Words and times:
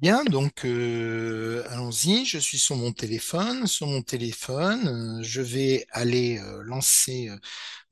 Bien, 0.00 0.24
donc 0.24 0.64
euh, 0.64 1.62
allons-y. 1.70 2.24
Je 2.24 2.38
suis 2.38 2.58
sur 2.58 2.76
mon 2.76 2.92
téléphone. 2.92 3.66
Sur 3.66 3.86
mon 3.86 4.02
téléphone, 4.02 4.88
euh, 5.20 5.22
je 5.22 5.42
vais 5.42 5.86
aller 5.92 6.38
euh, 6.38 6.62
lancer 6.62 7.30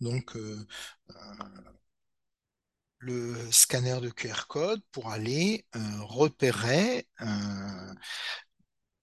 donc 0.01 0.35
le 3.01 3.35
scanner 3.51 4.01
de 4.01 4.09
QR 4.11 4.47
code 4.49 4.81
pour 4.93 5.11
aller 5.11 5.67
repérer 6.01 7.09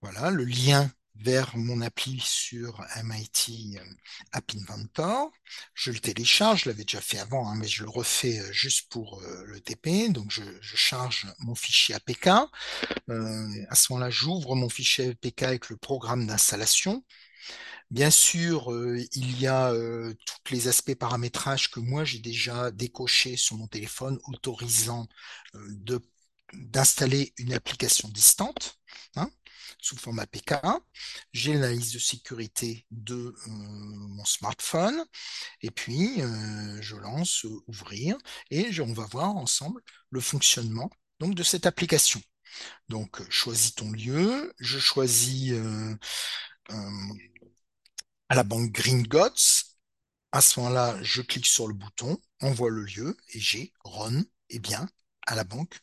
voilà 0.01 0.31
le 0.31 0.45
lien 0.45 0.89
vers 1.17 1.55
mon 1.55 1.81
appli 1.81 2.19
sur 2.19 2.83
MIT 3.03 3.77
euh, 3.77 3.83
App 4.31 4.51
Inventor. 4.55 5.31
Je 5.73 5.91
le 5.91 5.99
télécharge, 5.99 6.63
je 6.63 6.69
l'avais 6.69 6.83
déjà 6.83 7.01
fait 7.01 7.19
avant, 7.19 7.49
hein, 7.49 7.55
mais 7.55 7.67
je 7.67 7.83
le 7.83 7.89
refais 7.89 8.39
euh, 8.39 8.51
juste 8.51 8.89
pour 8.89 9.21
euh, 9.21 9.43
le 9.45 9.59
TP. 9.61 10.09
Donc 10.11 10.31
je, 10.31 10.43
charge 10.61 11.27
mon 11.39 11.55
fichier 11.55 11.95
APK. 11.95 12.27
À 12.27 13.75
ce 13.75 13.93
moment-là, 13.93 14.09
j'ouvre 14.09 14.55
mon 14.55 14.67
fichier 14.67 15.11
APK 15.11 15.43
avec 15.43 15.69
le 15.69 15.77
programme 15.77 16.27
d'installation. 16.27 17.03
Bien 17.91 18.09
sûr, 18.09 18.73
il 19.13 19.39
y 19.39 19.47
a 19.47 19.71
tous 20.25 20.53
les 20.53 20.67
aspects 20.67 20.95
paramétrage 20.95 21.71
que 21.71 21.79
moi 21.79 22.03
j'ai 22.03 22.19
déjà 22.19 22.71
décochés 22.71 23.37
sur 23.37 23.57
mon 23.57 23.67
téléphone, 23.67 24.19
autorisant 24.25 25.07
d'installer 26.53 27.33
une 27.37 27.53
application 27.53 28.09
distante 28.09 28.79
sous 29.85 29.97
format 29.97 30.23
APK. 30.23 30.55
J'ai 31.31 31.53
l'analyse 31.53 31.93
de 31.93 31.99
sécurité 31.99 32.87
de 32.89 33.15
euh, 33.15 33.51
mon 33.51 34.25
smartphone 34.25 35.05
et 35.61 35.69
puis 35.69 36.21
euh, 36.21 36.81
je 36.81 36.95
lance 36.95 37.45
euh, 37.45 37.63
ouvrir 37.67 38.17
et 38.49 38.67
on 38.81 38.93
va 38.93 39.05
voir 39.05 39.35
ensemble 39.35 39.81
le 40.09 40.21
fonctionnement 40.21 40.89
donc 41.19 41.35
de 41.35 41.43
cette 41.43 41.67
application. 41.67 42.19
Donc, 42.89 43.21
choisis 43.29 43.75
ton 43.75 43.91
lieu. 43.91 44.53
Je 44.59 44.79
choisis 44.79 45.53
à 46.69 48.35
la 48.35 48.43
banque 48.43 48.71
Gringotts. 48.71 49.65
À 50.31 50.41
ce 50.41 50.59
moment-là, 50.59 50.97
je 51.01 51.21
clique 51.21 51.45
sur 51.45 51.67
le 51.67 51.73
bouton, 51.73 52.17
envoie 52.41 52.69
le 52.69 52.83
lieu 52.83 53.17
et 53.33 53.39
j'ai 53.39 53.71
Ron, 53.83 54.23
eh 54.49 54.59
bien, 54.59 54.87
à 55.27 55.35
la 55.35 55.43
banque 55.43 55.79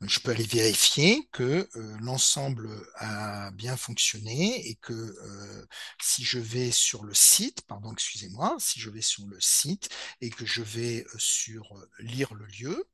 Je 0.00 0.20
peux 0.20 0.30
aller 0.30 0.44
vérifier 0.44 1.28
que 1.32 1.68
euh, 1.76 1.96
l'ensemble 2.00 2.68
a 2.96 3.50
bien 3.52 3.76
fonctionné 3.76 4.68
et 4.68 4.74
que 4.76 4.92
euh, 4.92 5.66
si 6.02 6.24
je 6.24 6.38
vais 6.38 6.70
sur 6.70 7.04
le 7.04 7.14
site, 7.14 7.62
pardon, 7.62 7.92
excusez-moi, 7.92 8.56
si 8.58 8.80
je 8.80 8.90
vais 8.90 9.00
sur 9.02 9.26
le 9.26 9.40
site 9.40 9.88
et 10.20 10.30
que 10.30 10.46
je 10.46 10.62
vais 10.62 11.04
euh, 11.04 11.18
sur 11.18 11.74
lire 11.98 12.34
le 12.34 12.46
lieu, 12.46 12.84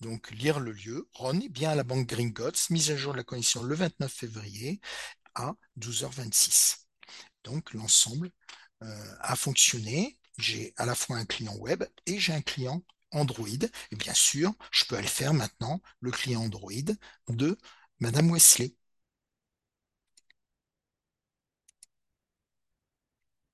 donc 0.00 0.30
lire 0.32 0.60
le 0.60 0.72
lieu, 0.72 1.08
Ron 1.14 1.40
est 1.40 1.48
bien 1.48 1.70
à 1.70 1.74
la 1.74 1.84
banque 1.84 2.06
Gringotts, 2.08 2.70
mise 2.70 2.90
à 2.90 2.96
jour 2.96 3.12
de 3.12 3.18
la 3.18 3.24
connexion 3.24 3.62
le 3.62 3.74
29 3.74 4.12
février 4.12 4.80
à 5.34 5.54
12h26. 5.78 6.86
Donc 7.44 7.72
l'ensemble 7.74 8.30
a 9.20 9.36
fonctionné. 9.36 10.18
J'ai 10.38 10.74
à 10.76 10.86
la 10.86 10.94
fois 10.96 11.16
un 11.18 11.24
client 11.24 11.54
web 11.56 11.84
et 12.06 12.18
j'ai 12.18 12.32
un 12.32 12.42
client 12.42 12.82
Android. 13.12 13.48
Et 13.90 13.96
bien 13.96 14.14
sûr, 14.14 14.52
je 14.70 14.84
peux 14.84 14.96
aller 14.96 15.08
faire 15.08 15.34
maintenant 15.34 15.80
le 16.00 16.10
client 16.10 16.42
Android 16.42 16.72
de 17.28 17.58
Madame 18.00 18.30
Wesley. 18.32 18.74